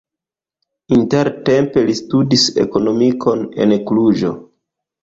[0.97, 4.35] Intertempe li studis ekonomikon en Kluĵo.